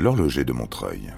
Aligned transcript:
L'horloger 0.00 0.44
de 0.44 0.52
Montreuil. 0.52 1.12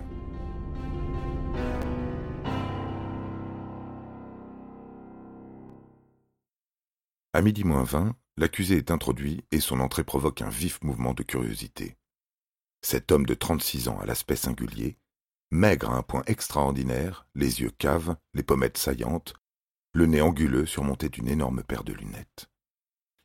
À 7.34 7.42
midi 7.42 7.62
moins 7.62 7.84
vingt, 7.84 8.16
l'accusé 8.38 8.78
est 8.78 8.90
introduit 8.90 9.44
et 9.50 9.60
son 9.60 9.80
entrée 9.80 10.02
provoque 10.02 10.40
un 10.40 10.48
vif 10.48 10.82
mouvement 10.82 11.12
de 11.12 11.22
curiosité. 11.22 11.98
Cet 12.80 13.12
homme 13.12 13.26
de 13.26 13.34
36 13.34 13.88
ans 13.88 14.00
à 14.00 14.06
l'aspect 14.06 14.34
singulier, 14.34 14.96
maigre 15.50 15.90
à 15.90 15.96
un 15.96 16.02
point 16.02 16.22
extraordinaire, 16.26 17.26
les 17.34 17.60
yeux 17.60 17.72
caves, 17.76 18.16
les 18.32 18.42
pommettes 18.42 18.78
saillantes, 18.78 19.34
le 19.92 20.06
nez 20.06 20.22
anguleux 20.22 20.64
surmonté 20.64 21.10
d'une 21.10 21.28
énorme 21.28 21.62
paire 21.62 21.84
de 21.84 21.92
lunettes. 21.92 22.48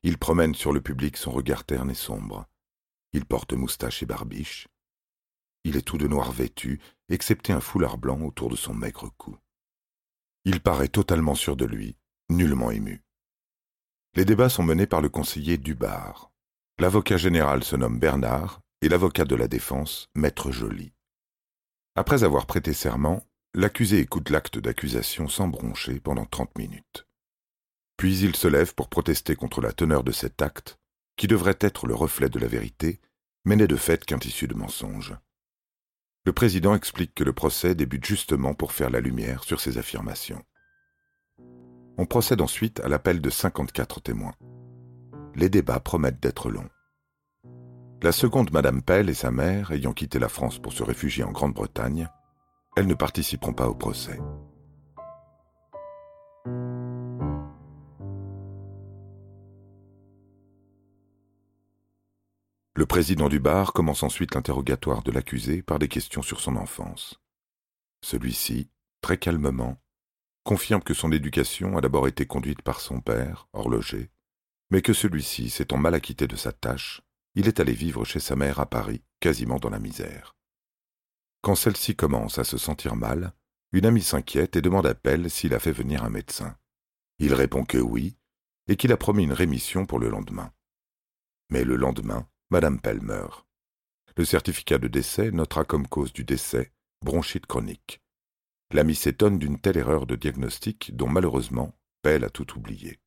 Il 0.03 0.17
promène 0.17 0.53
sur 0.53 0.73
le 0.73 0.81
public 0.81 1.15
son 1.15 1.31
regard 1.31 1.63
terne 1.63 1.91
et 1.91 1.95
sombre. 1.95 2.45
Il 3.13 3.23
porte 3.23 3.53
moustache 3.53 4.03
et 4.03 4.05
barbiche. 4.05 4.67
Il 5.65 5.77
est 5.77 5.81
tout 5.81 5.97
de 5.97 6.07
noir 6.07 6.31
vêtu, 6.31 6.79
excepté 7.09 7.51
un 7.51 7.59
foulard 7.59 7.97
blanc 7.97 8.21
autour 8.21 8.49
de 8.49 8.55
son 8.55 8.75
maigre 8.75 9.09
cou. 9.17 9.35
Il 10.43 10.61
paraît 10.61 10.89
totalement 10.89 11.33
sûr 11.33 11.55
de 11.55 11.65
lui, 11.65 11.97
nullement 12.29 12.69
ému. 12.69 13.03
Les 14.13 14.25
débats 14.25 14.49
sont 14.49 14.61
menés 14.61 14.85
par 14.85 15.01
le 15.01 15.09
conseiller 15.09 15.57
Dubar. 15.57 16.31
L'avocat 16.77 17.17
général 17.17 17.63
se 17.63 17.75
nomme 17.75 17.97
Bernard 17.97 18.61
et 18.83 18.89
l'avocat 18.89 19.25
de 19.25 19.35
la 19.35 19.47
défense, 19.47 20.07
Maître 20.13 20.51
Joly. 20.51 20.93
Après 21.95 22.23
avoir 22.23 22.45
prêté 22.45 22.71
serment, 22.71 23.25
l'accusé 23.55 23.97
écoute 23.97 24.29
l'acte 24.29 24.59
d'accusation 24.59 25.27
sans 25.27 25.47
broncher 25.47 25.99
pendant 25.99 26.25
trente 26.25 26.55
minutes. 26.59 27.07
Puis 27.97 28.19
il 28.19 28.35
se 28.35 28.47
lève 28.47 28.75
pour 28.75 28.87
protester 28.87 29.35
contre 29.35 29.61
la 29.61 29.71
teneur 29.71 30.03
de 30.03 30.11
cet 30.11 30.43
acte, 30.43 30.77
qui 31.17 31.25
devrait 31.25 31.57
être 31.59 31.87
le 31.87 31.95
reflet 31.95 32.29
de 32.29 32.37
la 32.37 32.47
vérité, 32.47 33.01
mais 33.45 33.55
n'est 33.55 33.67
de 33.67 33.77
fait 33.77 34.05
qu'un 34.05 34.19
tissu 34.19 34.47
de 34.47 34.53
mensonges. 34.53 35.15
Le 36.25 36.33
président 36.33 36.73
explique 36.73 37.13
que 37.13 37.23
le 37.23 37.33
procès 37.33 37.75
débute 37.75 38.03
justement 38.03 38.55
pour 38.55 38.71
faire 38.71 38.89
la 38.89 38.99
lumière 38.99 39.43
sur 39.43 39.61
ces 39.61 39.77
affirmations. 39.77 40.41
On 41.97 42.07
procède 42.07 42.41
ensuite 42.41 42.79
à 42.79 42.87
l'appel 42.87 43.21
de 43.21 43.29
54 43.29 44.01
témoins. 44.01 44.33
Les 45.35 45.49
débats 45.49 45.79
promettent 45.79 46.19
d'être 46.19 46.49
longs. 46.49 46.69
La 48.01 48.11
seconde 48.11 48.51
Madame 48.51 48.81
Pell 48.81 49.09
et 49.09 49.13
sa 49.13 49.29
mère, 49.29 49.71
ayant 49.71 49.93
quitté 49.93 50.17
la 50.17 50.27
France 50.27 50.57
pour 50.57 50.73
se 50.73 50.83
réfugier 50.83 51.23
en 51.23 51.31
Grande-Bretagne, 51.31 52.09
elles 52.75 52.87
ne 52.87 52.93
participeront 52.95 53.53
pas 53.53 53.67
au 53.67 53.75
procès. 53.75 54.19
Le 62.77 62.85
président 62.85 63.29
du 63.29 63.39
bar 63.39 63.71
commence 63.71 64.03
ensuite 64.03 64.35
l'interrogatoire 64.35 65.01
de 65.01 65.11
l'accusé 65.11 65.61
par 65.61 65.79
des 65.79 65.87
questions 65.87 66.21
sur 66.21 66.41
son 66.41 66.57
enfance. 66.57 67.21
Celui-ci, 68.01 68.69
très 68.99 69.17
calmement, 69.17 69.81
confirme 70.43 70.83
que 70.83 70.93
son 70.93 71.13
éducation 71.13 71.77
a 71.77 71.81
d'abord 71.81 72.05
été 72.05 72.25
conduite 72.25 72.61
par 72.61 72.81
son 72.81 72.99
père, 72.99 73.47
horloger, 73.53 74.11
mais 74.71 74.81
que 74.81 74.91
celui-ci, 74.91 75.49
s'étant 75.49 75.77
mal 75.77 75.93
acquitté 75.93 76.27
de 76.27 76.35
sa 76.35 76.51
tâche, 76.51 77.01
il 77.35 77.47
est 77.47 77.61
allé 77.61 77.71
vivre 77.71 78.03
chez 78.03 78.19
sa 78.19 78.35
mère 78.35 78.59
à 78.59 78.65
Paris, 78.65 79.01
quasiment 79.21 79.57
dans 79.57 79.69
la 79.69 79.79
misère. 79.79 80.35
Quand 81.41 81.55
celle-ci 81.55 81.95
commence 81.95 82.39
à 82.39 82.43
se 82.43 82.57
sentir 82.57 82.97
mal, 82.97 83.33
une 83.71 83.85
amie 83.85 84.03
s'inquiète 84.03 84.57
et 84.57 84.61
demande 84.61 84.85
à 84.85 84.95
Pell 84.95 85.29
s'il 85.29 85.53
a 85.53 85.59
fait 85.59 85.71
venir 85.71 86.03
un 86.03 86.09
médecin. 86.09 86.57
Il 87.19 87.33
répond 87.33 87.63
que 87.63 87.77
oui, 87.77 88.17
et 88.67 88.75
qu'il 88.75 88.91
a 88.91 88.97
promis 88.97 89.23
une 89.23 89.31
rémission 89.31 89.85
pour 89.85 89.99
le 89.99 90.09
lendemain. 90.09 90.51
Mais 91.49 91.63
le 91.63 91.77
lendemain, 91.77 92.27
Madame 92.51 92.79
Pell 92.79 93.01
meurt. 93.01 93.47
Le 94.17 94.23
certificat 94.23 94.77
de 94.77 94.87
décès 94.87 95.31
notera 95.31 95.65
comme 95.65 95.87
cause 95.87 96.13
du 96.13 96.23
décès 96.23 96.71
bronchite 97.01 97.47
chronique. 97.47 98.01
L'ami 98.71 98.93
s'étonne 98.93 99.39
d'une 99.39 99.59
telle 99.59 99.77
erreur 99.77 100.05
de 100.05 100.15
diagnostic 100.15 100.95
dont 100.95 101.07
malheureusement 101.07 101.75
Pell 102.03 102.23
a 102.23 102.29
tout 102.29 102.55
oublié. 102.55 102.99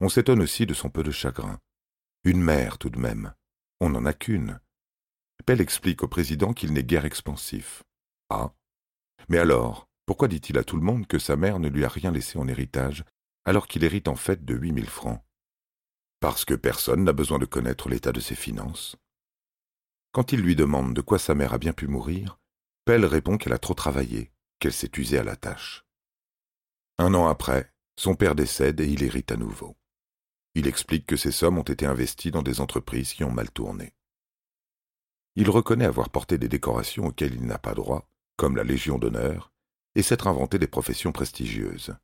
On 0.00 0.08
s'étonne 0.08 0.40
aussi 0.40 0.66
de 0.66 0.74
son 0.74 0.88
peu 0.88 1.02
de 1.02 1.10
chagrin. 1.10 1.60
Une 2.22 2.40
mère 2.40 2.78
tout 2.78 2.90
de 2.90 2.98
même. 2.98 3.34
On 3.80 3.90
n'en 3.90 4.04
a 4.04 4.12
qu'une. 4.12 4.60
Pell 5.44 5.60
explique 5.60 6.04
au 6.04 6.08
président 6.08 6.52
qu'il 6.52 6.72
n'est 6.72 6.84
guère 6.84 7.04
expansif. 7.04 7.82
Ah. 8.30 8.52
Mais 9.28 9.38
alors, 9.38 9.88
pourquoi 10.06 10.28
dit-il 10.28 10.58
à 10.58 10.64
tout 10.64 10.76
le 10.76 10.82
monde 10.82 11.08
que 11.08 11.18
sa 11.18 11.34
mère 11.34 11.58
ne 11.58 11.68
lui 11.68 11.84
a 11.84 11.88
rien 11.88 12.12
laissé 12.12 12.38
en 12.38 12.46
héritage, 12.46 13.04
alors 13.44 13.66
qu'il 13.66 13.82
hérite 13.82 14.06
en 14.06 14.14
fait 14.14 14.44
de 14.44 14.54
huit 14.54 14.72
mille 14.72 14.88
francs? 14.88 15.25
Parce 16.20 16.44
que 16.44 16.54
personne 16.54 17.04
n'a 17.04 17.12
besoin 17.12 17.38
de 17.38 17.44
connaître 17.44 17.88
l'état 17.88 18.12
de 18.12 18.20
ses 18.20 18.34
finances. 18.34 18.96
Quand 20.12 20.32
il 20.32 20.40
lui 20.40 20.56
demande 20.56 20.94
de 20.94 21.00
quoi 21.02 21.18
sa 21.18 21.34
mère 21.34 21.52
a 21.52 21.58
bien 21.58 21.72
pu 21.72 21.86
mourir, 21.86 22.38
Pell 22.84 23.04
répond 23.04 23.36
qu'elle 23.36 23.52
a 23.52 23.58
trop 23.58 23.74
travaillé, 23.74 24.32
qu'elle 24.58 24.72
s'est 24.72 24.90
usée 24.96 25.18
à 25.18 25.24
la 25.24 25.36
tâche. 25.36 25.84
Un 26.98 27.12
an 27.14 27.26
après, 27.26 27.72
son 27.96 28.14
père 28.14 28.34
décède 28.34 28.80
et 28.80 28.86
il 28.86 29.02
hérite 29.02 29.32
à 29.32 29.36
nouveau. 29.36 29.76
Il 30.54 30.66
explique 30.66 31.04
que 31.04 31.16
ces 31.16 31.32
sommes 31.32 31.58
ont 31.58 31.62
été 31.62 31.84
investies 31.84 32.30
dans 32.30 32.42
des 32.42 32.60
entreprises 32.60 33.12
qui 33.12 33.24
ont 33.24 33.30
mal 33.30 33.50
tourné. 33.50 33.92
Il 35.34 35.50
reconnaît 35.50 35.84
avoir 35.84 36.08
porté 36.08 36.38
des 36.38 36.48
décorations 36.48 37.06
auxquelles 37.06 37.34
il 37.34 37.44
n'a 37.44 37.58
pas 37.58 37.74
droit, 37.74 38.08
comme 38.36 38.56
la 38.56 38.64
Légion 38.64 38.98
d'honneur, 38.98 39.52
et 39.94 40.02
s'être 40.02 40.28
inventé 40.28 40.58
des 40.58 40.66
professions 40.66 41.12
prestigieuses. 41.12 41.94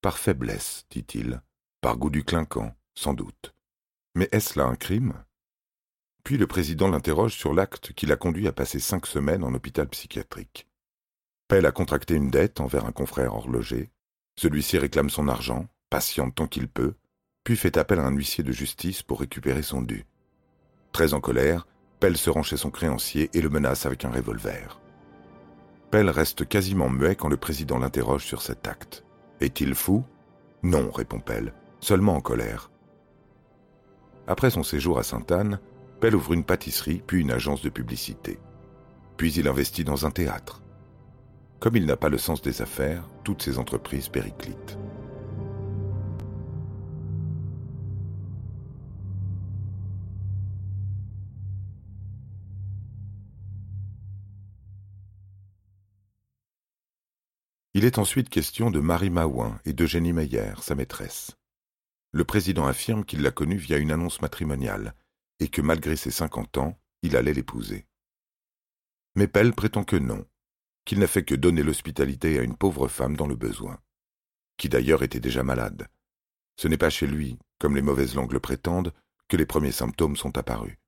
Par 0.00 0.18
faiblesse, 0.18 0.86
dit-il, 0.90 1.40
par 1.80 1.96
goût 1.96 2.10
du 2.10 2.24
clinquant, 2.24 2.74
sans 2.94 3.14
doute. 3.14 3.54
Mais 4.14 4.28
est-ce 4.32 4.58
là 4.58 4.66
un 4.66 4.76
crime? 4.76 5.14
Puis 6.22 6.38
le 6.38 6.46
président 6.46 6.88
l'interroge 6.88 7.34
sur 7.34 7.52
l'acte 7.52 7.92
qui 7.92 8.06
l'a 8.06 8.16
conduit 8.16 8.48
à 8.48 8.52
passer 8.52 8.80
cinq 8.80 9.06
semaines 9.06 9.44
en 9.44 9.54
hôpital 9.54 9.88
psychiatrique. 9.88 10.68
Pell 11.48 11.66
a 11.66 11.72
contracté 11.72 12.14
une 12.14 12.30
dette 12.30 12.60
envers 12.60 12.86
un 12.86 12.92
confrère 12.92 13.34
horloger. 13.34 13.90
Celui-ci 14.36 14.78
réclame 14.78 15.10
son 15.10 15.28
argent, 15.28 15.66
patiente 15.90 16.34
tant 16.34 16.46
qu'il 16.46 16.68
peut, 16.68 16.94
puis 17.44 17.56
fait 17.56 17.76
appel 17.76 17.98
à 17.98 18.06
un 18.06 18.12
huissier 18.12 18.42
de 18.42 18.52
justice 18.52 19.02
pour 19.02 19.20
récupérer 19.20 19.62
son 19.62 19.82
dû. 19.82 20.06
Très 20.92 21.12
en 21.12 21.20
colère, 21.20 21.66
Pell 22.00 22.16
se 22.16 22.30
rend 22.30 22.42
chez 22.42 22.56
son 22.56 22.70
créancier 22.70 23.30
et 23.34 23.42
le 23.42 23.50
menace 23.50 23.84
avec 23.84 24.04
un 24.04 24.10
revolver. 24.10 24.80
Pell 25.90 26.08
reste 26.08 26.48
quasiment 26.48 26.88
muet 26.88 27.16
quand 27.16 27.28
le 27.28 27.36
président 27.36 27.78
l'interroge 27.78 28.24
sur 28.24 28.42
cet 28.42 28.66
acte. 28.66 29.04
Est-il 29.40 29.74
fou? 29.74 30.04
Non, 30.62 30.90
répond 30.90 31.20
Pell, 31.20 31.52
seulement 31.80 32.16
en 32.16 32.20
colère. 32.20 32.70
Après 34.26 34.50
son 34.50 34.62
séjour 34.62 34.98
à 34.98 35.02
Sainte-Anne, 35.02 35.58
Pell 36.00 36.16
ouvre 36.16 36.32
une 36.32 36.44
pâtisserie 36.44 37.02
puis 37.06 37.20
une 37.20 37.30
agence 37.30 37.62
de 37.62 37.68
publicité. 37.68 38.38
Puis 39.16 39.32
il 39.34 39.48
investit 39.48 39.84
dans 39.84 40.06
un 40.06 40.10
théâtre. 40.10 40.62
Comme 41.60 41.76
il 41.76 41.86
n'a 41.86 41.96
pas 41.96 42.08
le 42.08 42.18
sens 42.18 42.42
des 42.42 42.62
affaires, 42.62 43.08
toutes 43.22 43.42
ses 43.42 43.58
entreprises 43.58 44.08
périclitent. 44.08 44.78
Il 57.76 57.84
est 57.84 57.98
ensuite 57.98 58.28
question 58.28 58.70
de 58.70 58.78
Marie 58.78 59.10
Maouin 59.10 59.58
et 59.64 59.72
d'Eugénie 59.72 60.12
Meyer, 60.12 60.52
sa 60.60 60.76
maîtresse. 60.76 61.36
Le 62.14 62.24
président 62.24 62.68
affirme 62.68 63.04
qu'il 63.04 63.22
l'a 63.22 63.32
connue 63.32 63.56
via 63.56 63.76
une 63.76 63.90
annonce 63.90 64.22
matrimoniale 64.22 64.94
et 65.40 65.48
que 65.48 65.60
malgré 65.60 65.96
ses 65.96 66.12
cinquante 66.12 66.58
ans, 66.58 66.78
il 67.02 67.16
allait 67.16 67.34
l'épouser. 67.34 67.88
Mais 69.16 69.26
Pell 69.26 69.52
prétend 69.52 69.82
que 69.82 69.96
non, 69.96 70.24
qu'il 70.84 71.00
n'a 71.00 71.08
fait 71.08 71.24
que 71.24 71.34
donner 71.34 71.64
l'hospitalité 71.64 72.38
à 72.38 72.42
une 72.42 72.56
pauvre 72.56 72.86
femme 72.86 73.16
dans 73.16 73.26
le 73.26 73.34
besoin, 73.34 73.80
qui 74.56 74.68
d'ailleurs 74.68 75.02
était 75.02 75.18
déjà 75.18 75.42
malade. 75.42 75.88
Ce 76.54 76.68
n'est 76.68 76.78
pas 76.78 76.88
chez 76.88 77.08
lui, 77.08 77.36
comme 77.58 77.74
les 77.74 77.82
mauvaises 77.82 78.14
langues 78.14 78.32
le 78.32 78.38
prétendent, 78.38 78.94
que 79.26 79.36
les 79.36 79.44
premiers 79.44 79.72
symptômes 79.72 80.16
sont 80.16 80.38
apparus. 80.38 80.78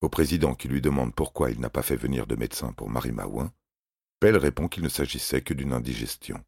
Au 0.00 0.08
président 0.08 0.54
qui 0.54 0.68
lui 0.68 0.80
demande 0.80 1.12
pourquoi 1.12 1.50
il 1.50 1.58
n'a 1.58 1.70
pas 1.70 1.82
fait 1.82 1.96
venir 1.96 2.28
de 2.28 2.36
médecin 2.36 2.72
pour 2.72 2.88
Marie 2.88 3.10
Maouin, 3.10 3.52
Pell 4.20 4.36
répond 4.36 4.68
qu'il 4.68 4.84
ne 4.84 4.88
s'agissait 4.88 5.42
que 5.42 5.54
d'une 5.54 5.72
indigestion. 5.72 6.40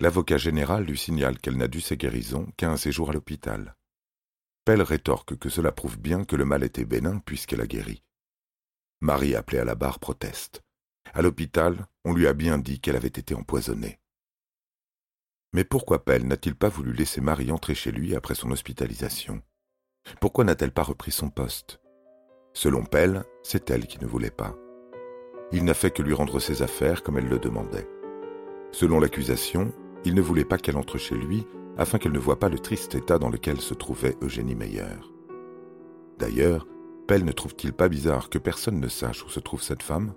L'avocat 0.00 0.38
général 0.38 0.84
lui 0.84 0.98
signale 0.98 1.38
qu'elle 1.38 1.56
n'a 1.56 1.68
dû 1.68 1.80
sa 1.80 1.96
guérison 1.96 2.46
qu'à 2.56 2.70
un 2.70 2.76
séjour 2.76 3.10
à 3.10 3.12
l'hôpital. 3.12 3.76
Pell 4.64 4.82
rétorque 4.82 5.36
que 5.38 5.48
cela 5.48 5.72
prouve 5.72 5.98
bien 5.98 6.24
que 6.24 6.36
le 6.36 6.44
mal 6.44 6.62
était 6.62 6.84
bénin 6.84 7.18
puisqu'elle 7.18 7.60
a 7.60 7.66
guéri. 7.66 8.02
Marie, 9.00 9.34
appelée 9.34 9.58
à 9.58 9.64
la 9.64 9.74
barre, 9.74 9.98
proteste. 9.98 10.62
À 11.12 11.22
l'hôpital, 11.22 11.86
on 12.04 12.14
lui 12.14 12.26
a 12.26 12.32
bien 12.32 12.58
dit 12.58 12.80
qu'elle 12.80 12.96
avait 12.96 13.08
été 13.08 13.34
empoisonnée. 13.34 13.98
Mais 15.52 15.64
pourquoi 15.64 16.04
Pell 16.04 16.26
n'a-t-il 16.26 16.54
pas 16.54 16.68
voulu 16.68 16.92
laisser 16.92 17.20
Marie 17.20 17.50
entrer 17.50 17.74
chez 17.74 17.90
lui 17.92 18.14
après 18.14 18.34
son 18.34 18.50
hospitalisation? 18.50 19.42
Pourquoi 20.20 20.44
n'a-t-elle 20.44 20.72
pas 20.72 20.82
repris 20.82 21.10
son 21.10 21.28
poste? 21.30 21.80
Selon 22.54 22.84
Pell, 22.84 23.24
c'est 23.42 23.70
elle 23.70 23.86
qui 23.86 23.98
ne 23.98 24.06
voulait 24.06 24.30
pas. 24.30 24.56
Il 25.52 25.64
n'a 25.64 25.74
fait 25.74 25.90
que 25.90 26.02
lui 26.02 26.14
rendre 26.14 26.40
ses 26.40 26.62
affaires 26.62 27.02
comme 27.02 27.18
elle 27.18 27.28
le 27.28 27.38
demandait. 27.38 27.88
Selon 28.72 28.98
l'accusation, 28.98 29.72
il 30.04 30.14
ne 30.14 30.22
voulait 30.22 30.44
pas 30.44 30.58
qu'elle 30.58 30.76
entre 30.76 30.98
chez 30.98 31.14
lui 31.14 31.46
afin 31.78 31.98
qu'elle 31.98 32.12
ne 32.12 32.18
voie 32.18 32.38
pas 32.38 32.48
le 32.48 32.58
triste 32.58 32.94
état 32.94 33.18
dans 33.18 33.30
lequel 33.30 33.60
se 33.60 33.74
trouvait 33.74 34.16
Eugénie 34.22 34.54
Meyer. 34.54 34.98
D'ailleurs, 36.18 36.66
Pell 37.06 37.24
ne 37.24 37.32
trouve-t-il 37.32 37.72
pas 37.72 37.88
bizarre 37.88 38.30
que 38.30 38.38
personne 38.38 38.80
ne 38.80 38.88
sache 38.88 39.24
où 39.24 39.28
se 39.28 39.40
trouve 39.40 39.62
cette 39.62 39.82
femme? 39.82 40.14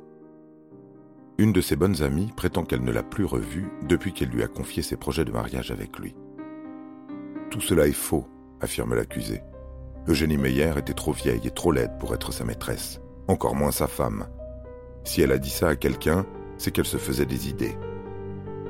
Une 1.38 1.52
de 1.52 1.62
ses 1.62 1.76
bonnes 1.76 2.02
amies 2.02 2.32
prétend 2.36 2.64
qu'elle 2.64 2.84
ne 2.84 2.92
l'a 2.92 3.04
plus 3.04 3.26
revue 3.26 3.70
depuis 3.84 4.14
qu'elle 4.14 4.30
lui 4.30 4.44
a 4.44 4.48
confié 4.48 4.82
ses 4.82 4.96
projets 4.96 5.26
de 5.26 5.32
mariage 5.32 5.72
avec 5.72 5.98
lui. 6.00 6.16
Tout 7.52 7.62
cela 7.62 7.88
est 7.88 7.92
faux, 7.92 8.26
affirme 8.62 8.96
l'accusé. 8.96 9.42
Eugénie 10.08 10.38
Meyer 10.38 10.74
était 10.78 10.94
trop 10.94 11.12
vieille 11.12 11.46
et 11.46 11.52
trop 11.52 11.72
laide 11.72 11.98
pour 12.00 12.14
être 12.14 12.32
sa 12.32 12.46
maîtresse, 12.46 13.02
encore 13.28 13.56
moins 13.56 13.72
sa 13.72 13.88
femme. 13.88 14.28
Si 15.04 15.22
elle 15.22 15.32
a 15.32 15.38
dit 15.38 15.50
ça 15.50 15.70
à 15.70 15.76
quelqu'un, 15.76 16.26
c'est 16.58 16.72
qu'elle 16.72 16.86
se 16.86 16.98
faisait 16.98 17.26
des 17.26 17.50
idées. 17.50 17.76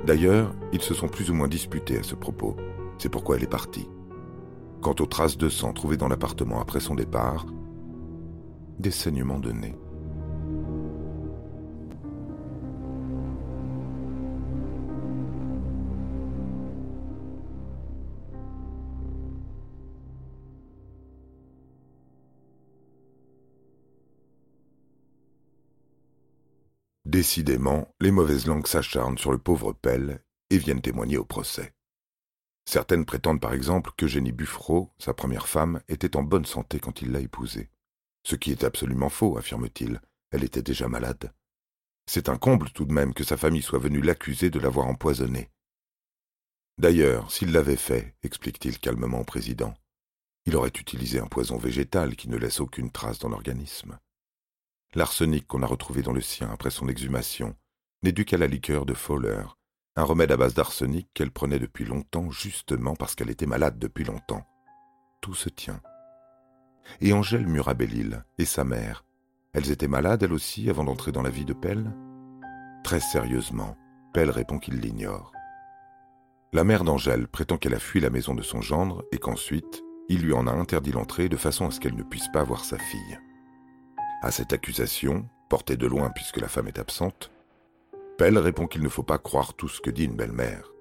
D'ailleurs, 0.06 0.54
ils 0.72 0.82
se 0.82 0.94
sont 0.94 1.08
plus 1.08 1.32
ou 1.32 1.34
moins 1.34 1.48
disputés 1.48 1.98
à 1.98 2.04
ce 2.04 2.14
propos. 2.14 2.56
C'est 3.00 3.10
pourquoi 3.10 3.38
elle 3.38 3.44
est 3.44 3.48
partie. 3.48 3.90
Quant 4.82 4.96
aux 5.00 5.08
traces 5.08 5.38
de 5.38 5.50
sang 5.50 5.74
trouvées 5.74 5.98
dans 5.98 6.08
l'appartement 6.08 6.62
après 6.62 6.80
son 6.80 6.94
départ, 6.94 7.48
des 8.78 8.92
saignements 8.92 9.40
de 9.40 9.52
nez. 9.52 9.76
Décidément, 27.16 27.88
les 28.02 28.12
mauvaises 28.12 28.46
langues 28.46 28.68
s'acharnent 28.68 29.18
sur 29.18 29.32
le 29.32 29.38
pauvre 29.38 29.72
Pell 29.72 30.22
et 30.50 30.58
viennent 30.58 30.82
témoigner 30.82 31.16
au 31.16 31.24
procès. 31.24 31.74
Certaines 32.66 33.06
prétendent 33.06 33.40
par 33.40 33.54
exemple 33.54 33.92
que 33.96 34.06
Jenny 34.06 34.34
Buffreau, 34.34 34.92
sa 35.00 35.14
première 35.14 35.48
femme, 35.48 35.82
était 35.88 36.18
en 36.18 36.24
bonne 36.24 36.44
santé 36.44 36.78
quand 36.78 37.02
il 37.02 37.14
l'a 37.14 37.22
épousée. 37.22 37.70
Ce 38.24 38.36
qui 38.36 38.52
est 38.52 38.66
absolument 38.66 39.08
faux, 39.08 39.38
affirme-t-il, 39.38 40.02
elle 40.32 40.44
était 40.44 40.62
déjà 40.62 40.90
malade. 40.90 41.32
C'est 42.06 42.28
un 42.28 42.36
comble 42.36 42.70
tout 42.72 42.84
de 42.84 42.92
même 42.92 43.14
que 43.14 43.24
sa 43.24 43.38
famille 43.38 43.62
soit 43.62 43.80
venue 43.80 44.02
l'accuser 44.02 44.50
de 44.50 44.60
l'avoir 44.60 44.88
empoisonnée. 44.88 45.50
D'ailleurs, 46.80 47.32
s'il 47.32 47.54
l'avait 47.54 47.78
fait, 47.78 48.14
explique-t-il 48.24 48.78
calmement 48.78 49.22
au 49.22 49.24
président, 49.24 49.74
il 50.48 50.58
aurait 50.58 50.68
utilisé 50.68 51.20
un 51.20 51.28
poison 51.28 51.56
végétal 51.58 52.18
qui 52.18 52.28
ne 52.28 52.36
laisse 52.36 52.60
aucune 52.60 52.92
trace 52.92 53.20
dans 53.20 53.30
l'organisme. 53.30 53.98
L'arsenic 54.96 55.46
qu'on 55.46 55.62
a 55.62 55.68
retrouvé 55.68 56.02
dans 56.02 56.14
le 56.14 56.22
sien 56.22 56.50
après 56.50 56.70
son 56.70 56.88
exhumation 56.88 57.54
n'est 58.02 58.14
dû 58.14 58.24
qu'à 58.24 58.38
la 58.38 58.48
liqueur 58.48 58.86
de 58.86 58.94
Fowler, 58.94 59.44
un 59.98 60.04
remède 60.04 60.32
à 60.32 60.38
base 60.38 60.54
d'arsenic 60.54 61.10
qu'elle 61.14 61.32
prenait 61.32 61.60
depuis 61.60 61.84
longtemps 61.84 62.32
justement 62.32 62.96
parce 62.96 63.14
qu'elle 63.14 63.30
était 63.30 63.46
malade 63.46 63.78
depuis 63.78 64.06
longtemps. 64.06 64.46
Tout 65.22 65.34
se 65.34 65.50
tient. 65.50 65.82
Et 67.02 67.12
Angèle 67.12 67.46
Murabellil 67.46 68.24
et 68.38 68.46
sa 68.46 68.64
mère, 68.64 69.04
elles 69.52 69.70
étaient 69.70 69.90
malades 69.90 70.24
elles 70.24 70.32
aussi 70.32 70.70
avant 70.70 70.86
d'entrer 70.86 71.12
dans 71.12 71.24
la 71.24 71.30
vie 71.30 71.46
de 71.46 71.54
Pell 71.54 71.94
Très 72.86 73.02
sérieusement, 73.02 73.76
Pell 74.14 74.30
répond 74.30 74.60
qu'il 74.60 74.80
l'ignore. 74.80 75.34
La 76.54 76.64
mère 76.64 76.86
d'Angèle 76.86 77.28
prétend 77.28 77.58
qu'elle 77.58 77.74
a 77.74 77.80
fui 77.80 78.00
la 78.00 78.10
maison 78.10 78.34
de 78.34 78.44
son 78.44 78.62
gendre 78.62 79.04
et 79.12 79.18
qu'ensuite, 79.18 79.84
il 80.08 80.22
lui 80.22 80.32
en 80.32 80.48
a 80.48 80.52
interdit 80.52 80.94
l'entrée 80.94 81.28
de 81.28 81.36
façon 81.36 81.68
à 81.68 81.72
ce 81.72 81.82
qu'elle 81.82 81.96
ne 81.96 82.04
puisse 82.04 82.30
pas 82.32 82.44
voir 82.44 82.64
sa 82.64 82.78
fille. 82.78 83.20
À 84.22 84.32
cette 84.32 84.54
accusation, 84.54 85.28
portée 85.50 85.78
de 85.78 85.88
loin 85.88 86.10
puisque 86.10 86.38
la 86.38 86.48
femme 86.48 86.68
est 86.68 86.80
absente, 86.80 87.32
Pell 88.18 88.38
répond 88.38 88.66
qu'il 88.66 88.82
ne 88.82 88.90
faut 88.90 89.04
pas 89.04 89.18
croire 89.18 89.54
tout 89.54 89.68
ce 89.68 89.82
que 89.82 89.90
dit 89.90 90.06
une 90.06 90.16
belle-mère. 90.16 90.72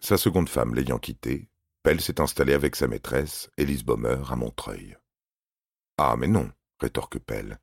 Sa 0.00 0.16
seconde 0.16 0.48
femme 0.48 0.74
l'ayant 0.74 0.98
quitté, 0.98 1.50
Pell 1.82 2.00
s'est 2.00 2.20
installé 2.20 2.54
avec 2.54 2.76
sa 2.76 2.88
maîtresse, 2.88 3.50
Élise 3.58 3.84
Baumer, 3.84 4.22
à 4.30 4.36
Montreuil. 4.36 4.96
Ah, 5.98 6.16
mais 6.16 6.28
non, 6.28 6.50
rétorque 6.80 7.18
Pell. 7.18 7.58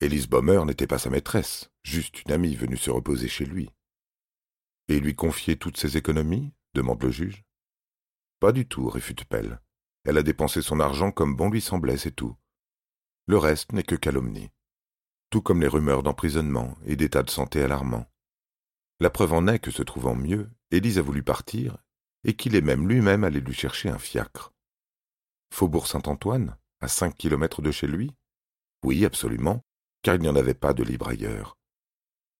Élise 0.00 0.28
Baumer 0.28 0.64
n'était 0.64 0.86
pas 0.86 1.00
sa 1.00 1.10
maîtresse, 1.10 1.70
juste 1.82 2.22
une 2.22 2.30
amie 2.30 2.54
venue 2.54 2.76
se 2.76 2.88
reposer 2.88 3.26
chez 3.26 3.44
lui. 3.44 3.68
Et 4.86 5.00
lui 5.00 5.16
confier 5.16 5.56
toutes 5.56 5.76
ses 5.76 5.96
économies? 5.96 6.52
demande 6.74 7.02
le 7.02 7.10
juge. 7.10 7.44
Pas 8.38 8.52
du 8.52 8.64
tout, 8.64 8.88
réfute 8.88 9.24
Pell. 9.24 9.60
Elle 10.04 10.16
a 10.16 10.22
dépensé 10.22 10.62
son 10.62 10.78
argent 10.78 11.10
comme 11.10 11.34
bon 11.34 11.50
lui 11.50 11.60
semblait, 11.60 11.96
c'est 11.96 12.12
tout. 12.12 12.36
Le 13.26 13.38
reste 13.38 13.72
n'est 13.72 13.82
que 13.82 13.96
calomnie. 13.96 14.50
Tout 15.30 15.42
comme 15.42 15.60
les 15.60 15.66
rumeurs 15.66 16.04
d'emprisonnement 16.04 16.78
et 16.86 16.94
d'état 16.94 17.24
de 17.24 17.30
santé 17.30 17.60
alarmants. 17.60 18.06
La 19.00 19.10
preuve 19.10 19.32
en 19.32 19.48
est 19.48 19.58
que, 19.58 19.72
se 19.72 19.82
trouvant 19.82 20.14
mieux, 20.14 20.48
Élise 20.70 20.98
a 20.98 21.02
voulu 21.02 21.24
partir 21.24 21.76
et 22.22 22.34
qu'il 22.34 22.54
est 22.54 22.60
même 22.60 22.88
lui-même 22.88 23.24
allé 23.24 23.40
lui 23.40 23.54
chercher 23.54 23.88
un 23.88 23.98
fiacre. 23.98 24.54
Faubourg 25.52 25.88
Saint-Antoine, 25.88 26.56
à 26.80 26.86
cinq 26.86 27.16
kilomètres 27.16 27.62
de 27.62 27.72
chez 27.72 27.88
lui? 27.88 28.14
Oui, 28.84 29.04
absolument, 29.04 29.64
car 30.02 30.14
il 30.14 30.20
n'y 30.20 30.28
en 30.28 30.36
avait 30.36 30.54
pas 30.54 30.72
de 30.72 30.82
libre 30.82 31.08
ailleurs. 31.08 31.56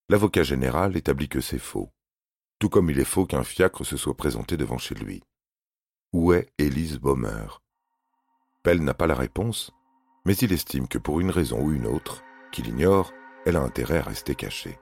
L'avocat 0.09 0.43
général 0.43 0.97
établit 0.97 1.29
que 1.29 1.41
c'est 1.41 1.59
faux 1.59 1.91
tout 2.59 2.69
comme 2.69 2.89
il 2.89 2.99
est 2.99 3.05
faux 3.05 3.25
qu'un 3.25 3.43
fiacre 3.43 3.85
se 3.85 3.97
soit 3.97 4.15
présenté 4.17 4.57
devant 4.57 4.77
chez 4.77 4.95
lui. 4.95 5.23
Où 6.11 6.33
est 6.33 6.49
Élise 6.57 6.99
Baumer? 6.99 7.47
Pell 8.63 8.83
n'a 8.83 8.93
pas 8.93 9.07
la 9.07 9.15
réponse, 9.15 9.71
mais 10.25 10.35
il 10.35 10.51
estime 10.51 10.87
que 10.87 10.97
pour 10.97 11.21
une 11.21 11.29
raison 11.29 11.61
ou 11.61 11.71
une 11.71 11.87
autre, 11.87 12.21
qu'il 12.51 12.67
ignore, 12.67 13.13
elle 13.45 13.55
a 13.55 13.61
intérêt 13.61 13.99
à 13.99 14.03
rester 14.03 14.35
cachée. 14.35 14.77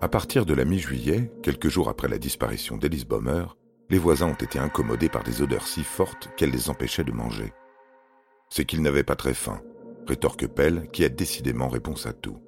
À 0.00 0.08
partir 0.08 0.46
de 0.46 0.54
la 0.54 0.64
mi-juillet, 0.64 1.30
quelques 1.42 1.68
jours 1.68 1.90
après 1.90 2.08
la 2.08 2.18
disparition 2.18 2.78
d'Élise 2.78 3.04
Baumer, 3.04 3.44
les 3.90 3.98
voisins 3.98 4.28
ont 4.28 4.34
été 4.34 4.58
incommodés 4.58 5.08
par 5.08 5.22
des 5.22 5.42
odeurs 5.42 5.66
si 5.66 5.84
fortes 5.84 6.30
qu'elles 6.36 6.50
les 6.50 6.70
empêchaient 6.70 7.04
de 7.04 7.12
manger. 7.12 7.52
C'est 8.48 8.64
qu'ils 8.64 8.82
n'avaient 8.82 9.04
pas 9.04 9.16
très 9.16 9.34
faim, 9.34 9.60
rétorque 10.06 10.46
Pell, 10.46 10.88
qui 10.92 11.04
a 11.04 11.08
décidément 11.08 11.68
réponse 11.68 12.06
à 12.06 12.12
tout. 12.12 12.38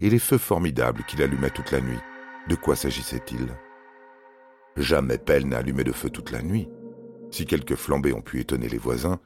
Et 0.00 0.10
les 0.10 0.18
feux 0.18 0.38
formidables 0.38 1.04
qu'il 1.04 1.22
allumait 1.22 1.50
toute 1.50 1.70
la 1.70 1.80
nuit, 1.80 1.98
de 2.48 2.54
quoi 2.56 2.76
s'agissait-il? 2.76 3.48
Jamais 4.76 5.18
Pell 5.18 5.46
n'a 5.46 5.58
allumé 5.58 5.84
de 5.84 5.92
feu 5.92 6.10
toute 6.10 6.30
la 6.30 6.42
nuit. 6.42 6.68
Si 7.30 7.46
quelques 7.46 7.76
flambées 7.76 8.12
ont 8.12 8.22
pu 8.22 8.40
étonner 8.40 8.68
les 8.68 8.78
voisins, 8.78 9.20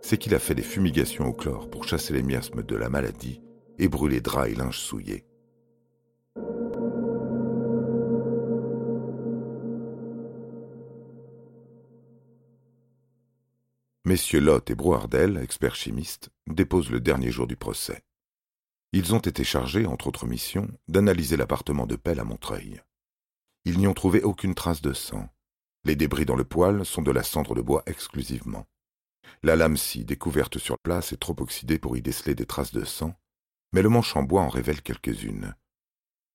c'est 0.00 0.18
qu'il 0.18 0.34
a 0.34 0.38
fait 0.38 0.54
des 0.54 0.62
fumigations 0.62 1.26
au 1.26 1.32
chlore 1.32 1.70
pour 1.70 1.84
chasser 1.84 2.12
les 2.12 2.22
miasmes 2.22 2.62
de 2.62 2.76
la 2.76 2.88
maladie 2.88 3.40
et 3.78 3.88
brûler 3.88 4.20
draps 4.20 4.50
et 4.50 4.54
linges 4.54 4.78
souillés. 4.78 5.24
Messieurs 14.12 14.40
Lott 14.40 14.70
et 14.70 14.74
Brouardel, 14.74 15.38
experts 15.38 15.74
chimistes, 15.74 16.28
déposent 16.46 16.90
le 16.90 17.00
dernier 17.00 17.30
jour 17.30 17.46
du 17.46 17.56
procès. 17.56 18.02
Ils 18.92 19.14
ont 19.14 19.20
été 19.20 19.42
chargés, 19.42 19.86
entre 19.86 20.08
autres 20.08 20.26
missions, 20.26 20.68
d'analyser 20.86 21.38
l'appartement 21.38 21.86
de 21.86 21.96
Pell 21.96 22.20
à 22.20 22.24
Montreuil. 22.24 22.82
Ils 23.64 23.78
n'y 23.78 23.86
ont 23.86 23.94
trouvé 23.94 24.22
aucune 24.22 24.54
trace 24.54 24.82
de 24.82 24.92
sang. 24.92 25.30
Les 25.84 25.96
débris 25.96 26.26
dans 26.26 26.36
le 26.36 26.44
poêle 26.44 26.84
sont 26.84 27.00
de 27.00 27.10
la 27.10 27.22
cendre 27.22 27.54
de 27.54 27.62
bois 27.62 27.84
exclusivement. 27.86 28.66
La 29.42 29.56
lame 29.56 29.78
scie 29.78 30.04
découverte 30.04 30.58
sur 30.58 30.78
place 30.78 31.14
est 31.14 31.20
trop 31.20 31.36
oxydée 31.38 31.78
pour 31.78 31.96
y 31.96 32.02
déceler 32.02 32.34
des 32.34 32.44
traces 32.44 32.74
de 32.74 32.84
sang, 32.84 33.18
mais 33.72 33.80
le 33.80 33.88
manche 33.88 34.14
en 34.14 34.24
bois 34.24 34.42
en 34.42 34.50
révèle 34.50 34.82
quelques-unes. 34.82 35.54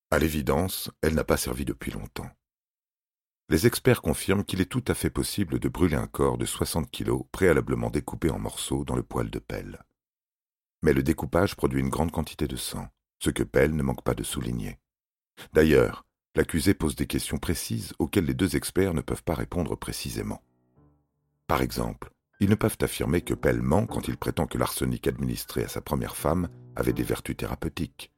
À 0.10 0.18
l'évidence, 0.18 0.90
elle 1.04 1.14
n'a 1.14 1.24
pas 1.24 1.38
servi 1.38 1.64
depuis 1.64 1.92
longtemps. 1.92 2.32
Les 3.50 3.66
experts 3.66 4.02
confirment 4.02 4.44
qu'il 4.44 4.62
est 4.62 4.66
tout 4.66 4.84
à 4.88 4.94
fait 4.94 5.10
possible 5.10 5.60
de 5.60 5.70
brûler 5.70 5.96
un 5.96 6.08
corps 6.08 6.38
de 6.38 6.46
60 6.46 6.92
kilos 6.92 7.24
préalablement 7.32 7.90
découpé 7.90 8.30
en 8.30 8.40
morceaux 8.40 8.84
dans 8.84 8.96
le 8.96 9.04
poêle 9.04 9.30
de 9.30 9.40
pelle 9.40 9.80
mais 10.82 10.94
le 10.94 11.04
découpage 11.04 11.56
produit 11.56 11.82
une 11.82 11.90
grande 11.90 12.12
quantité 12.12 12.48
de 12.48 12.56
sang, 12.56 12.88
ce 13.20 13.30
que 13.30 13.44
Pell 13.44 13.76
ne 13.76 13.84
manque 13.84 14.04
pas 14.04 14.14
de 14.14 14.24
souligner. 14.24 14.80
D'ailleurs, 15.54 16.06
l'accusé 16.36 16.74
pose 16.74 16.96
des 16.96 17.08
questions 17.08 17.38
précises 17.38 17.94
auxquelles 18.00 18.26
les 18.26 18.34
deux 18.34 18.56
experts 18.56 18.94
ne 18.94 19.02
peuvent 19.02 19.24
pas 19.24 19.34
répondre 19.34 19.76
précisément. 19.76 20.42
Par 21.48 21.62
exemple, 21.62 22.12
ils 22.40 22.50
ne 22.50 22.56
peuvent 22.56 22.78
affirmer 22.82 23.22
que 23.22 23.34
Pell 23.34 23.62
ment 23.62 23.88
quand 23.88 24.08
il 24.08 24.18
prétend 24.18 24.46
que 24.46 24.58
l'arsenic 24.58 25.08
administré 25.08 25.64
à 25.64 25.68
sa 25.68 25.82
première 25.82 26.16
femme 26.16 26.50
avait 26.76 26.94
des 26.94 27.04
vertus 27.04 27.36
thérapeutiques. 27.36 28.12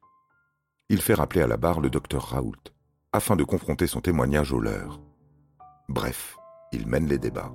Il 0.90 1.00
fait 1.00 1.14
rappeler 1.14 1.40
à 1.40 1.46
la 1.46 1.56
barre 1.56 1.80
le 1.80 1.88
docteur 1.88 2.28
Raoult, 2.28 2.56
afin 3.12 3.36
de 3.36 3.44
confronter 3.44 3.86
son 3.86 4.00
témoignage 4.00 4.52
au 4.52 4.60
leur. 4.60 5.00
Bref, 5.90 6.38
il 6.70 6.86
mène 6.86 7.08
les 7.08 7.18
débats. 7.18 7.52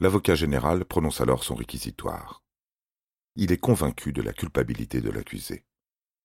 L'avocat 0.00 0.34
général 0.34 0.86
prononce 0.86 1.20
alors 1.20 1.44
son 1.44 1.54
réquisitoire. 1.54 2.42
Il 3.36 3.52
est 3.52 3.58
convaincu 3.58 4.14
de 4.14 4.22
la 4.22 4.32
culpabilité 4.32 5.02
de 5.02 5.10
l'accusé. 5.10 5.66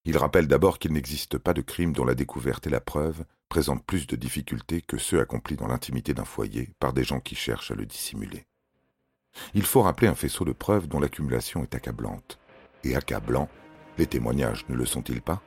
Il 0.06 0.18
rappelle 0.18 0.48
d'abord 0.48 0.80
qu'il 0.80 0.94
n'existe 0.94 1.38
pas 1.38 1.54
de 1.54 1.62
crime 1.62 1.92
dont 1.92 2.06
la 2.06 2.16
découverte 2.16 2.68
et 2.68 2.70
la 2.70 2.80
preuve 2.80 3.26
présentent 3.50 3.86
plus 3.86 4.08
de 4.08 4.16
difficultés 4.16 4.82
que 4.82 4.98
ceux 4.98 5.20
accomplis 5.20 5.58
dans 5.58 5.68
l'intimité 5.68 6.14
d'un 6.14 6.24
foyer 6.24 6.70
par 6.80 6.94
des 6.94 7.04
gens 7.04 7.20
qui 7.20 7.36
cherchent 7.36 7.72
à 7.72 7.76
le 7.76 7.86
dissimuler. 7.86 8.46
il 9.54 9.64
faut 9.64 9.82
rappeler 9.82 10.08
un 10.08 10.16
faisceau 10.16 10.46
de 10.46 10.54
preuves 10.54 10.88
dont 10.88 11.02
l'accumulation 11.02 11.64
est 11.64 11.76
accablante. 11.76 12.40
Accablant, 12.96 13.50
les 13.98 14.08
témoignages 14.08 14.66
ne 14.70 14.76
le 14.76 14.86
sont-ils 14.86 15.22
pas? 15.22 15.42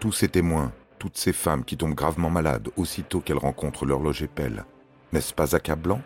Tous 0.00 0.12
ces 0.12 0.28
témoins, 0.28 0.72
toutes 0.98 1.16
ces 1.16 1.32
femmes 1.32 1.64
qui 1.64 1.76
tombent 1.76 1.94
gravement 1.94 2.30
malades 2.30 2.68
aussitôt 2.76 3.20
qu'elles 3.20 3.38
rencontrent 3.38 3.86
l'horloger 3.86 4.26
Pell, 4.26 4.64
n'est-ce 5.12 5.34
pas 5.34 5.54
accablant? 5.54 6.02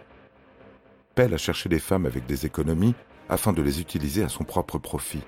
Pell 1.14 1.34
a 1.34 1.38
cherché 1.38 1.68
des 1.68 1.78
femmes 1.78 2.06
avec 2.06 2.26
des 2.26 2.46
économies 2.46 2.94
afin 3.28 3.52
de 3.52 3.62
les 3.62 3.80
utiliser 3.80 4.22
à 4.22 4.28
son 4.28 4.44
propre 4.44 4.78
profit. 4.78 5.22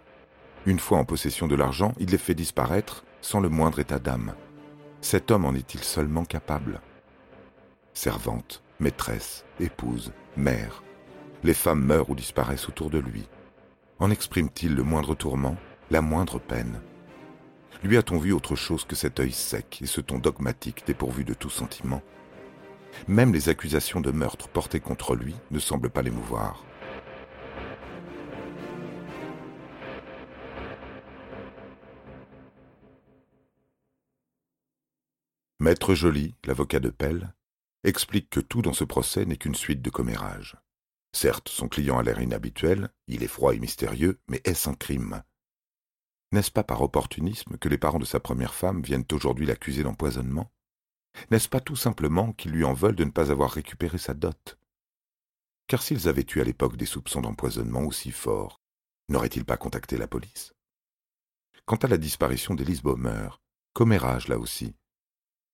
Une 0.66 0.78
fois 0.78 0.98
en 0.98 1.04
possession 1.04 1.46
de 1.46 1.56
l'argent, 1.56 1.94
il 1.98 2.10
les 2.10 2.18
fait 2.18 2.34
disparaître 2.34 3.04
sans 3.20 3.40
le 3.40 3.48
moindre 3.48 3.80
état 3.80 3.98
d'âme. 3.98 4.34
Cet 5.00 5.30
homme 5.30 5.44
en 5.44 5.54
est-il 5.54 5.82
seulement 5.82 6.24
capable? 6.24 6.80
Servante, 7.94 8.62
maîtresse, 8.78 9.44
épouse, 9.58 10.12
mère, 10.36 10.82
les 11.42 11.54
femmes 11.54 11.84
meurent 11.84 12.10
ou 12.10 12.14
disparaissent 12.14 12.68
autour 12.68 12.90
de 12.90 12.98
lui. 12.98 13.26
En 14.00 14.10
exprime-t-il 14.10 14.74
le 14.74 14.82
moindre 14.82 15.14
tourment, 15.14 15.58
la 15.90 16.00
moindre 16.00 16.38
peine? 16.38 16.80
Lui 17.82 17.98
a-t-on 17.98 18.16
vu 18.16 18.32
autre 18.32 18.56
chose 18.56 18.86
que 18.86 18.96
cet 18.96 19.20
œil 19.20 19.30
sec 19.30 19.80
et 19.82 19.86
ce 19.86 20.00
ton 20.00 20.18
dogmatique 20.18 20.86
dépourvu 20.86 21.22
de 21.22 21.34
tout 21.34 21.50
sentiment? 21.50 22.00
Même 23.08 23.34
les 23.34 23.50
accusations 23.50 24.00
de 24.00 24.10
meurtre 24.10 24.48
portées 24.48 24.80
contre 24.80 25.14
lui 25.14 25.36
ne 25.50 25.58
semblent 25.58 25.90
pas 25.90 26.00
l'émouvoir. 26.00 26.64
Maître 35.58 35.94
Joly, 35.94 36.36
l'avocat 36.46 36.80
de 36.80 36.88
Pelle, 36.88 37.34
explique 37.84 38.30
que 38.30 38.40
tout 38.40 38.62
dans 38.62 38.72
ce 38.72 38.84
procès 38.84 39.26
n'est 39.26 39.36
qu'une 39.36 39.54
suite 39.54 39.82
de 39.82 39.90
commérages. 39.90 40.56
Certes, 41.12 41.48
son 41.48 41.68
client 41.68 41.98
a 41.98 42.02
l'air 42.02 42.20
inhabituel, 42.20 42.90
il 43.08 43.22
est 43.22 43.28
froid 43.28 43.54
et 43.54 43.58
mystérieux, 43.58 44.20
mais 44.28 44.40
est-ce 44.44 44.68
un 44.68 44.74
crime? 44.74 45.22
N'est-ce 46.32 46.52
pas 46.52 46.62
par 46.62 46.82
opportunisme 46.82 47.58
que 47.58 47.68
les 47.68 47.78
parents 47.78 47.98
de 47.98 48.04
sa 48.04 48.20
première 48.20 48.54
femme 48.54 48.82
viennent 48.82 49.06
aujourd'hui 49.12 49.46
l'accuser 49.46 49.82
d'empoisonnement? 49.82 50.52
N'est-ce 51.30 51.48
pas 51.48 51.60
tout 51.60 51.74
simplement 51.74 52.32
qu'ils 52.32 52.52
lui 52.52 52.62
en 52.62 52.72
veulent 52.72 52.94
de 52.94 53.04
ne 53.04 53.10
pas 53.10 53.32
avoir 53.32 53.50
récupéré 53.50 53.98
sa 53.98 54.14
dot? 54.14 54.56
Car 55.66 55.82
s'ils 55.82 56.08
avaient 56.08 56.26
eu 56.34 56.40
à 56.40 56.44
l'époque 56.44 56.76
des 56.76 56.86
soupçons 56.86 57.20
d'empoisonnement 57.20 57.82
aussi 57.82 58.12
forts, 58.12 58.60
n'auraient-ils 59.08 59.44
pas 59.44 59.56
contacté 59.56 59.96
la 59.96 60.06
police? 60.06 60.52
Quant 61.64 61.76
à 61.76 61.88
la 61.88 61.98
disparition 61.98 62.54
d'Élise 62.54 62.82
Baumer, 62.82 63.28
commérage 63.72 64.28
là 64.28 64.38
aussi. 64.38 64.76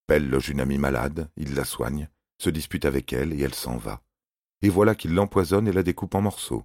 Pelle 0.06 0.28
loge 0.28 0.50
une 0.50 0.60
amie 0.60 0.78
malade, 0.78 1.30
il 1.36 1.54
la 1.54 1.64
soigne, 1.64 2.08
se 2.38 2.50
dispute 2.50 2.84
avec 2.84 3.12
elle 3.14 3.32
et 3.32 3.40
elle 3.40 3.54
s'en 3.54 3.78
va 3.78 4.05
et 4.66 4.68
voilà 4.68 4.96
qu'il 4.96 5.14
l'empoisonne 5.14 5.68
et 5.68 5.72
la 5.72 5.84
découpe 5.84 6.16
en 6.16 6.22
morceaux. 6.22 6.64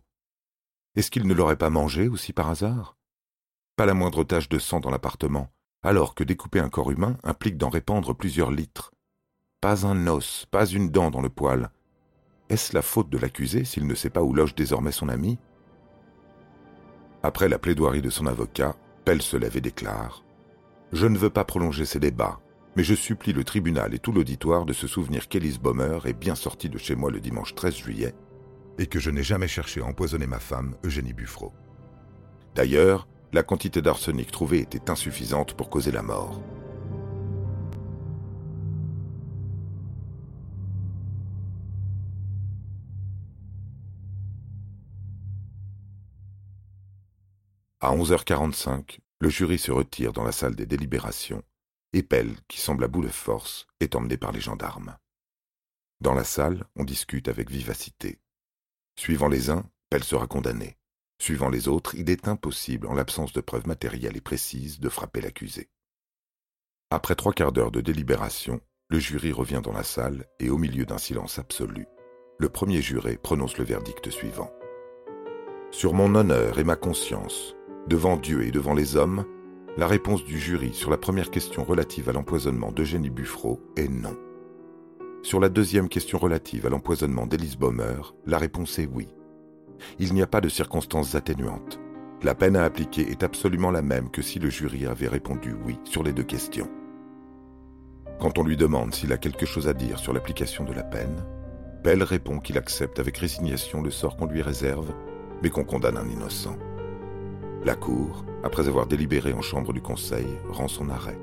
Est-ce 0.96 1.12
qu'il 1.12 1.28
ne 1.28 1.36
l'aurait 1.36 1.56
pas 1.56 1.70
mangé 1.70 2.08
aussi 2.08 2.34
par 2.34 2.50
hasard? 2.50 2.98
Pas 3.76 3.86
la 3.86 3.94
moindre 3.94 4.24
tache 4.24 4.50
de 4.50 4.58
sang 4.58 4.80
dans 4.80 4.90
l'appartement, 4.90 5.52
alors 5.84 6.16
que 6.16 6.24
découper 6.24 6.60
un 6.60 6.70
corps 6.70 6.90
humain 6.90 7.16
implique 7.24 7.58
d'en 7.58 7.70
répandre 7.70 8.16
plusieurs 8.16 8.50
litres. 8.50 8.92
Pas 9.62 9.86
un 9.86 10.08
os, 10.08 10.48
pas 10.50 10.66
une 10.66 10.90
dent 10.90 11.12
dans 11.12 11.22
le 11.22 11.30
poil. 11.30 11.70
Est-ce 12.50 12.74
la 12.74 12.82
faute 12.82 13.12
de 13.12 13.20
l'accusé 13.20 13.66
s'il 13.66 13.86
ne 13.86 13.94
sait 13.94 14.10
pas 14.10 14.24
où 14.24 14.34
loge 14.34 14.56
désormais 14.56 14.92
son 14.92 15.08
ami? 15.08 15.38
Après 17.22 17.50
la 17.50 17.60
plaidoirie 17.60 18.02
de 18.02 18.10
son 18.10 18.26
avocat, 18.26 18.76
Pell 19.06 19.22
se 19.22 19.38
lève 19.38 19.58
et 19.58 19.62
déclare 19.62 20.24
Je 20.92 21.06
ne 21.06 21.20
veux 21.20 21.30
pas 21.30 21.46
prolonger 21.46 21.86
ces 21.86 22.00
débats 22.00 22.40
mais 22.76 22.84
je 22.84 22.96
supplie 22.96 23.34
le 23.34 23.44
tribunal 23.44 23.94
et 23.94 24.00
tout 24.00 24.12
l'auditoire 24.12 24.66
de 24.66 24.74
se 24.74 24.88
souvenir 24.88 25.28
qu'Élise 25.28 25.60
Baumer 25.60 26.00
est 26.06 26.14
bien 26.14 26.36
sortie 26.36 26.70
de 26.70 26.78
chez 26.78 26.96
moi 26.96 27.12
le 27.12 27.20
dimanche 27.20 27.54
13 27.56 27.76
juillet 27.76 28.16
et 28.80 28.88
que 28.88 29.00
je 29.00 29.10
n'ai 29.12 29.24
jamais 29.24 29.48
cherché 29.48 29.82
à 29.82 29.86
empoisonner 29.86 30.28
ma 30.28 30.40
femme, 30.40 30.76
Eugénie 30.84 31.14
Buffreau. 31.14 31.52
D'ailleurs, 32.56 33.08
la 33.34 33.44
quantité 33.44 33.82
d'arsenic 33.82 34.32
trouvée 34.32 34.60
était 34.60 34.90
insuffisante 34.90 35.54
pour 35.54 35.70
causer 35.70 35.92
la 35.92 36.02
mort. 36.02 36.42
À 47.80 47.96
11h45, 47.96 49.00
le 49.20 49.30
jury 49.30 49.58
se 49.58 49.72
retire 49.72 50.14
dans 50.14 50.24
la 50.24 50.32
salle 50.32 50.56
des 50.56 50.66
délibérations 50.66 51.42
et 51.94 52.04
Pell, 52.04 52.36
qui 52.48 52.60
semble 52.60 52.84
à 52.84 52.88
bout 52.88 53.04
de 53.04 53.10
force, 53.10 53.68
est 53.80 53.96
emmené 53.96 54.18
par 54.18 54.32
les 54.32 54.42
gendarmes. 54.42 54.98
Dans 56.00 56.14
la 56.14 56.24
salle, 56.24 56.66
on 56.76 56.84
discute 56.84 57.28
avec 57.28 57.52
vivacité. 57.52 58.20
Suivant 58.98 59.28
les 59.28 59.50
uns, 59.50 59.70
Pell 59.90 60.04
sera 60.04 60.28
condamné. 60.28 60.78
Suivant 61.20 61.50
les 61.50 61.68
autres, 61.68 61.96
il 61.96 62.10
est 62.10 62.28
impossible, 62.28 62.88
en 62.88 62.96
l'absence 62.96 63.34
de 63.34 63.42
preuves 63.42 63.68
matérielles 63.68 64.18
et 64.18 64.22
précises, 64.22 64.80
de 64.80 64.90
frapper 64.90 65.22
l'accusé. 65.22 65.70
Après 66.90 67.16
trois 67.16 67.34
quarts 67.34 67.52
d'heure 67.52 67.72
de 67.72 67.82
délibération, 67.82 68.60
le 68.90 69.00
jury 69.00 69.32
revient 69.32 69.62
dans 69.64 69.72
la 69.72 69.84
salle 69.84 70.26
et, 70.40 70.50
au 70.50 70.58
milieu 70.58 70.86
d'un 70.86 70.98
silence 70.98 71.40
absolu, 71.40 71.86
le 72.40 72.50
premier 72.50 72.82
juré 72.82 73.18
prononce 73.18 73.58
le 73.58 73.64
verdict 73.64 74.10
suivant. 74.10 74.52
Sur 75.70 75.94
mon 75.94 76.16
honneur 76.16 76.58
et 76.58 76.64
ma 76.64 76.76
conscience, 76.76 77.56
devant 77.88 78.18
Dieu 78.18 78.44
et 78.44 78.52
devant 78.52 78.74
les 78.74 78.96
hommes, 78.96 79.26
la 79.78 79.88
réponse 79.88 80.26
du 80.26 80.38
jury 80.38 80.74
sur 80.74 80.92
la 80.92 80.98
première 80.98 81.32
question 81.32 81.64
relative 81.64 82.10
à 82.10 82.14
l'empoisonnement 82.14 82.72
d'Eugénie 82.72 83.10
Buffreau 83.10 83.62
est 83.78 83.88
non. 83.88 84.18
Sur 85.24 85.40
la 85.40 85.48
deuxième 85.48 85.88
question 85.88 86.18
relative 86.18 86.66
à 86.66 86.70
l'empoisonnement 86.70 87.26
d'Élise 87.26 87.56
Baumer, 87.56 88.02
la 88.26 88.38
réponse 88.38 88.80
est 88.80 88.90
oui. 88.92 89.08
Il 89.98 90.14
n'y 90.14 90.22
a 90.22 90.28
pas 90.28 90.42
de 90.42 90.50
circonstances 90.50 91.16
atténuantes. 91.16 91.80
La 92.22 92.36
peine 92.36 92.58
à 92.58 92.66
appliquer 92.66 93.10
est 93.10 93.24
absolument 93.24 93.72
la 93.72 93.82
même 93.82 94.12
que 94.12 94.22
si 94.22 94.40
le 94.40 94.50
jury 94.50 94.86
avait 94.86 95.08
répondu 95.08 95.56
oui 95.66 95.80
sur 95.86 96.04
les 96.04 96.14
deux 96.14 96.24
questions. 96.24 96.70
Quand 98.20 98.38
on 98.38 98.44
lui 98.44 98.58
demande 98.58 98.94
s'il 98.94 99.14
a 99.14 99.18
quelque 99.18 99.46
chose 99.46 99.68
à 99.68 99.74
dire 99.74 100.00
sur 100.00 100.12
l'application 100.12 100.66
de 100.66 100.74
la 100.74 100.84
peine, 100.84 101.26
Pell 101.82 102.04
répond 102.04 102.40
qu'il 102.40 102.58
accepte 102.58 103.00
avec 103.00 103.18
résignation 103.18 103.82
le 103.82 103.90
sort 103.90 104.18
qu'on 104.18 104.28
lui 104.28 104.42
réserve, 104.42 104.94
mais 105.42 105.50
qu'on 105.50 105.64
condamne 105.64 105.98
un 105.98 106.08
innocent. 106.10 106.58
La 107.64 107.76
Cour, 107.76 108.26
après 108.44 108.68
avoir 108.68 108.88
délibéré 108.88 109.34
en 109.34 109.42
chambre 109.42 109.74
du 109.74 109.82
Conseil, 109.82 110.28
rend 110.50 110.68
son 110.68 110.90
arrêt. 110.90 111.20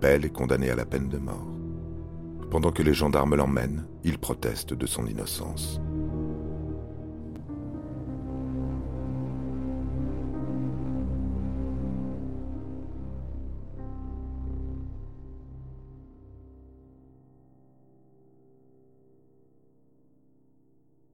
Pell 0.00 0.24
est 0.24 0.32
condamné 0.32 0.70
à 0.70 0.76
la 0.76 0.84
peine 0.84 1.08
de 1.08 1.18
mort. 1.18 1.58
Pendant 2.50 2.72
que 2.72 2.82
les 2.82 2.94
gendarmes 2.94 3.36
l'emmènent, 3.36 3.86
il 4.04 4.18
proteste 4.18 4.74
de 4.74 4.86
son 4.86 5.06
innocence. 5.06 5.80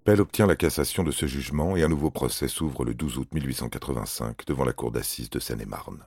Pell 0.07 0.21
obtient 0.21 0.47
la 0.47 0.55
cassation 0.55 1.03
de 1.03 1.11
ce 1.11 1.27
jugement 1.27 1.75
et 1.75 1.83
un 1.83 1.89
nouveau 1.89 2.13
procès 2.13 2.47
s'ouvre 2.47 2.85
le 2.85 2.95
12 2.95 3.19
août 3.19 3.35
1885 3.35 4.47
devant 4.47 4.65
la 4.65 4.73
cour 4.73 4.93
d'assises 4.93 5.31
de 5.31 5.41
Seine-et-Marne. 5.41 6.07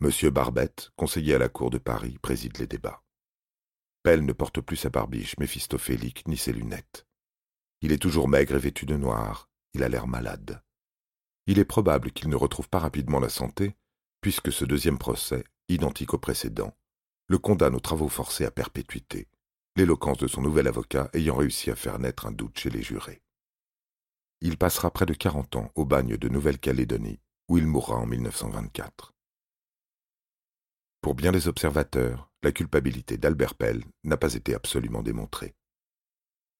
Monsieur 0.00 0.28
Barbette, 0.28 0.90
conseiller 0.94 1.36
à 1.36 1.38
la 1.38 1.48
cour 1.48 1.70
de 1.70 1.78
Paris, 1.78 2.18
préside 2.20 2.58
les 2.58 2.66
débats. 2.66 3.02
Pell 4.02 4.26
ne 4.26 4.32
porte 4.34 4.60
plus 4.60 4.76
sa 4.76 4.90
barbiche 4.90 5.38
méphistophélique 5.38 6.28
ni 6.28 6.36
ses 6.36 6.52
lunettes. 6.52 7.06
Il 7.80 7.92
est 7.92 8.02
toujours 8.02 8.28
maigre 8.28 8.56
et 8.56 8.58
vêtu 8.58 8.84
de 8.84 8.96
noir, 8.96 9.48
il 9.72 9.82
a 9.82 9.88
l'air 9.88 10.06
malade. 10.06 10.62
Il 11.46 11.58
est 11.58 11.64
probable 11.64 12.12
qu'il 12.12 12.28
ne 12.28 12.36
retrouve 12.36 12.68
pas 12.68 12.80
rapidement 12.80 13.20
la 13.20 13.30
santé, 13.30 13.74
puisque 14.20 14.52
ce 14.52 14.66
deuxième 14.66 14.98
procès, 14.98 15.44
identique 15.70 16.12
au 16.12 16.18
précédent, 16.18 16.76
le 17.28 17.38
condamne 17.38 17.74
aux 17.74 17.80
travaux 17.80 18.10
forcés 18.10 18.44
à 18.44 18.50
perpétuité, 18.50 19.28
l'éloquence 19.76 20.18
de 20.18 20.26
son 20.26 20.42
nouvel 20.42 20.66
avocat 20.66 21.10
ayant 21.12 21.36
réussi 21.36 21.70
à 21.70 21.76
faire 21.76 21.98
naître 21.98 22.26
un 22.26 22.32
doute 22.32 22.58
chez 22.58 22.70
les 22.70 22.82
jurés. 22.82 23.22
Il 24.40 24.58
passera 24.58 24.90
près 24.90 25.06
de 25.06 25.14
quarante 25.14 25.56
ans 25.56 25.70
au 25.74 25.84
bagne 25.84 26.16
de 26.16 26.28
Nouvelle-Calédonie, 26.28 27.20
où 27.48 27.58
il 27.58 27.66
mourra 27.66 27.96
en 27.96 28.06
1924. 28.06 29.14
Pour 31.00 31.14
bien 31.14 31.32
des 31.32 31.46
observateurs, 31.48 32.30
la 32.42 32.52
culpabilité 32.52 33.16
d'Albert 33.16 33.54
Pell 33.54 33.84
n'a 34.04 34.16
pas 34.16 34.34
été 34.34 34.54
absolument 34.54 35.02
démontrée. 35.02 35.54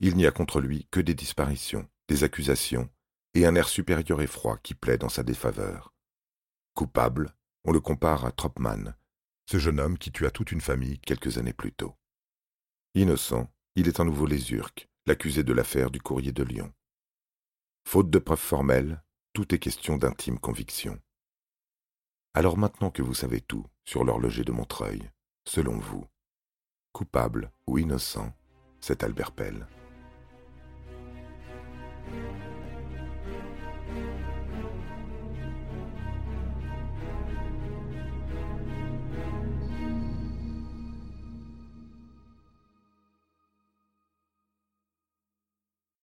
Il 0.01 0.17
n'y 0.17 0.27
a 0.27 0.31
contre 0.31 0.61
lui 0.61 0.87
que 0.91 1.01
des 1.01 1.15
disparitions, 1.15 1.89
des 2.09 2.23
accusations 2.23 2.89
et 3.35 3.47
un 3.47 3.55
air 3.55 3.69
supérieur 3.69 4.21
et 4.23 4.27
froid 4.27 4.59
qui 4.59 4.75
plaît 4.75 4.99
dans 4.99 5.09
sa 5.09 5.23
défaveur. 5.23 5.95
Coupable, 6.75 7.35
on 7.65 7.73
le 7.73 7.81
compare 7.81 8.25
à 8.25 8.33
Tropman, 8.33 8.95
ce 9.51 9.59
jeune 9.59 9.81
homme 9.81 9.99
qui 9.99 10.13
tua 10.13 10.31
toute 10.31 10.53
une 10.53 10.61
famille 10.61 10.99
quelques 11.01 11.39
années 11.39 11.53
plus 11.53 11.73
tôt. 11.73 11.97
Innocent, 12.97 13.47
il 13.75 13.89
est 13.89 14.01
à 14.01 14.05
nouveau 14.05 14.25
les 14.25 14.55
l'accusé 15.05 15.45
de 15.45 15.53
l'affaire 15.53 15.91
du 15.91 16.01
courrier 16.01 16.33
de 16.33 16.43
Lyon. 16.43 16.73
Faute 17.85 18.09
de 18.09 18.19
preuves 18.19 18.39
formelles, 18.39 19.03
tout 19.35 19.55
est 19.55 19.59
question 19.59 19.99
d'intime 19.99 20.39
conviction. 20.39 20.99
Alors 22.33 22.57
maintenant 22.57 22.91
que 22.91 23.03
vous 23.03 23.13
savez 23.13 23.43
tout 23.43 23.67
sur 23.85 24.03
l'horloger 24.03 24.45
de 24.45 24.53
Montreuil, 24.53 25.11
selon 25.45 25.77
vous, 25.77 26.07
coupable 26.93 27.53
ou 27.67 27.77
innocent, 27.77 28.33
c'est 28.81 29.05
Albert 29.05 29.33
Pell. 29.33 29.67